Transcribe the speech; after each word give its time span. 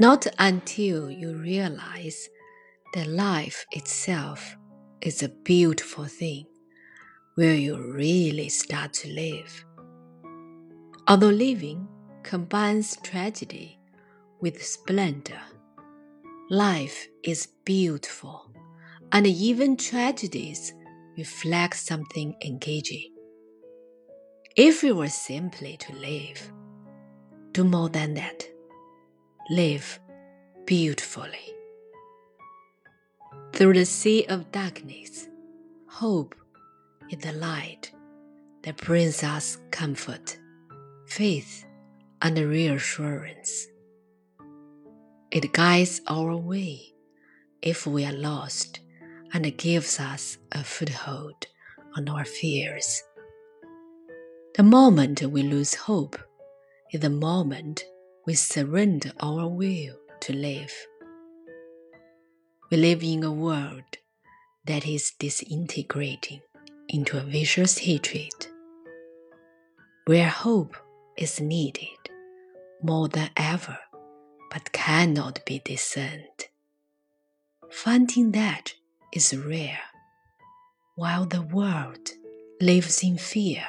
Not 0.00 0.28
until 0.38 1.10
you 1.10 1.36
realize 1.36 2.28
that 2.94 3.08
life 3.08 3.66
itself 3.72 4.56
is 5.00 5.22
a 5.24 5.28
beautiful 5.28 6.04
thing 6.04 6.46
will 7.36 7.54
you 7.54 7.76
really 7.80 8.48
start 8.48 8.92
to 8.92 9.08
live. 9.12 9.64
Although 11.08 11.30
living 11.30 11.88
combines 12.22 12.96
tragedy 13.02 13.80
with 14.40 14.64
splendor, 14.64 15.40
life 16.48 17.08
is 17.24 17.48
beautiful, 17.64 18.52
and 19.10 19.26
even 19.26 19.76
tragedies 19.76 20.74
reflect 21.18 21.76
something 21.76 22.32
engaging. 22.44 23.12
If 24.54 24.84
we 24.84 24.92
were 24.92 25.08
simply 25.08 25.76
to 25.78 25.92
live, 25.96 26.52
do 27.50 27.64
more 27.64 27.88
than 27.88 28.14
that. 28.14 28.46
Live 29.50 29.98
beautifully. 30.64 31.54
Through 33.52 33.74
the 33.74 33.84
sea 33.84 34.26
of 34.28 34.52
darkness, 34.52 35.26
hope 35.88 36.36
is 37.10 37.18
the 37.18 37.32
light 37.32 37.90
that 38.62 38.76
brings 38.76 39.24
us 39.24 39.58
comfort, 39.72 40.38
faith, 41.06 41.64
and 42.22 42.38
reassurance. 42.38 43.66
It 45.32 45.52
guides 45.52 46.00
our 46.06 46.36
way 46.36 46.94
if 47.60 47.88
we 47.88 48.04
are 48.04 48.12
lost 48.12 48.80
and 49.32 49.56
gives 49.56 50.00
us 50.00 50.38
a 50.52 50.64
foothold 50.64 51.46
on 51.96 52.08
our 52.08 52.24
fears. 52.24 53.02
The 54.54 54.62
moment 54.62 55.22
we 55.22 55.42
lose 55.42 55.74
hope 55.74 56.18
is 56.92 57.00
the 57.00 57.10
moment 57.10 57.84
we 58.26 58.34
surrender 58.34 59.12
our 59.20 59.46
will 59.46 59.96
to 60.20 60.32
live. 60.32 60.72
We 62.70 62.76
live 62.76 63.02
in 63.02 63.24
a 63.24 63.32
world 63.32 63.98
that 64.66 64.86
is 64.86 65.12
disintegrating 65.18 66.42
into 66.88 67.18
a 67.18 67.22
vicious 67.22 67.78
hatred, 67.78 68.46
where 70.06 70.28
hope 70.28 70.76
is 71.16 71.40
needed 71.40 71.88
more 72.82 73.08
than 73.08 73.30
ever 73.36 73.78
but 74.50 74.72
cannot 74.72 75.44
be 75.44 75.60
discerned. 75.64 76.48
Finding 77.70 78.32
that 78.32 78.74
is 79.12 79.36
rare, 79.36 79.80
while 80.96 81.24
the 81.24 81.42
world 81.42 82.10
lives 82.60 83.02
in 83.02 83.16
fear. 83.16 83.64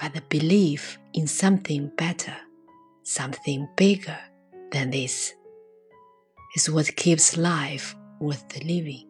But 0.00 0.14
the 0.14 0.22
belief 0.28 0.98
in 1.12 1.26
something 1.26 1.90
better, 1.96 2.36
something 3.02 3.68
bigger 3.76 4.18
than 4.70 4.90
this, 4.90 5.34
is 6.54 6.70
what 6.70 6.94
keeps 6.96 7.36
life 7.36 7.96
worth 8.20 8.64
living. 8.64 9.06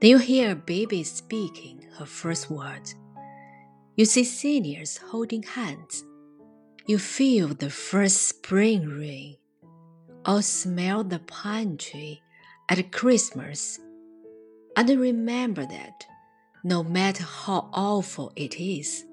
Then 0.00 0.10
you 0.10 0.18
hear 0.18 0.52
a 0.52 0.56
baby 0.56 1.02
speaking 1.04 1.86
her 1.98 2.06
first 2.06 2.50
words. 2.50 2.94
You 3.96 4.04
see 4.04 4.24
seniors 4.24 4.98
holding 4.98 5.44
hands. 5.44 6.04
You 6.86 6.98
feel 6.98 7.48
the 7.48 7.70
first 7.70 8.22
spring 8.22 8.86
rain 8.86 9.36
or 10.26 10.42
smell 10.42 11.04
the 11.04 11.18
pine 11.18 11.76
tree 11.76 12.22
at 12.68 12.92
Christmas. 12.92 13.78
And 14.76 14.88
remember 14.88 15.66
that 15.66 16.06
no 16.62 16.82
matter 16.82 17.24
how 17.24 17.68
awful 17.72 18.32
it 18.36 18.58
is, 18.58 19.04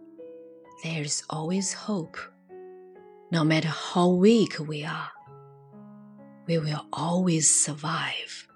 there 0.84 1.03
is 1.03 1.23
always 1.30 1.73
hope. 1.73 2.18
No 3.31 3.44
matter 3.44 3.68
how 3.68 4.09
weak 4.09 4.58
we 4.59 4.84
are, 4.84 5.09
we 6.47 6.58
will 6.58 6.85
always 6.91 7.50
survive. 7.53 8.47